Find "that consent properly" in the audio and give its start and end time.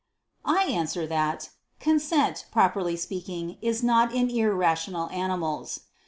1.05-2.95